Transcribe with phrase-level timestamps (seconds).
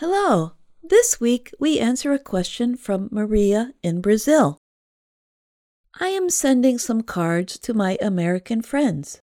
[0.00, 0.52] Hello!
[0.82, 4.56] This week we answer a question from Maria in Brazil.
[6.00, 9.20] I am sending some cards to my American friends.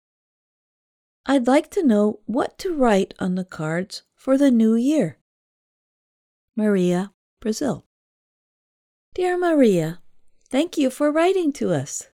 [1.26, 5.18] I'd like to know what to write on the cards for the new year.
[6.56, 7.84] Maria, Brazil.
[9.16, 10.00] Dear Maria,
[10.48, 12.12] thank you for writing to us.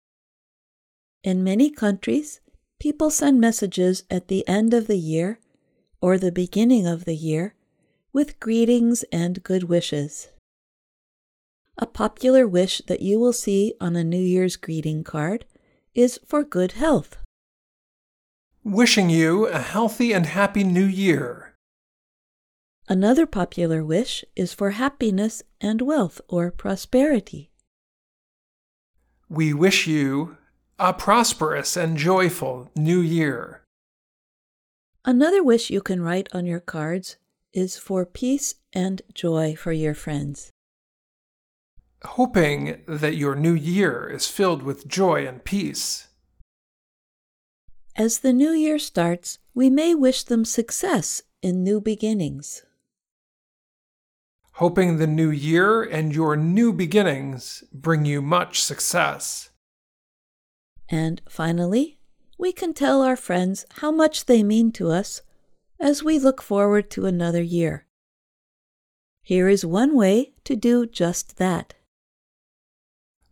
[1.24, 2.42] In many countries,
[2.78, 5.40] people send messages at the end of the year
[6.02, 7.54] or the beginning of the year
[8.12, 10.28] with greetings and good wishes.
[11.78, 15.44] A popular wish that you will see on a New Year's greeting card
[15.94, 17.16] is for good health.
[18.62, 21.54] Wishing you a healthy and happy new year.
[22.88, 27.50] Another popular wish is for happiness and wealth or prosperity.
[29.28, 30.36] We wish you
[30.78, 33.62] a prosperous and joyful new year.
[35.04, 37.16] Another wish you can write on your cards
[37.52, 40.50] is for peace and joy for your friends.
[42.02, 46.08] Hoping that your new year is filled with joy and peace.
[47.96, 52.62] As the new year starts, we may wish them success in new beginnings.
[54.54, 59.50] Hoping the new year and your new beginnings bring you much success.
[60.88, 61.98] And finally,
[62.38, 65.22] we can tell our friends how much they mean to us
[65.80, 67.86] as we look forward to another year.
[69.22, 71.74] Here is one way to do just that.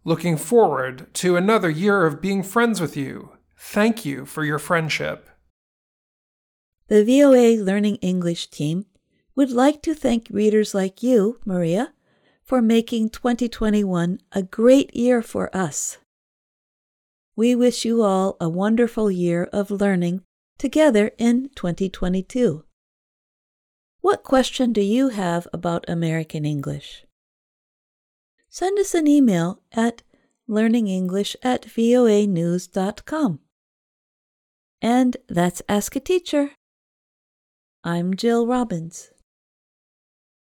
[0.04, 3.32] Looking forward to another year of being friends with you.
[3.56, 5.28] Thank you for your friendship.
[6.86, 8.86] The VOA Learning English team
[9.34, 11.92] would like to thank readers like you, Maria,
[12.42, 15.98] for making 2021 a great year for us.
[17.36, 20.22] We wish you all a wonderful year of learning
[20.58, 22.64] together in 2022.
[24.00, 27.04] What question do you have about American English?
[28.48, 30.02] Send us an email at
[30.48, 33.40] learningenglish at voanews.com.
[34.80, 36.50] And that's Ask a Teacher.
[37.84, 39.10] I'm Jill Robbins.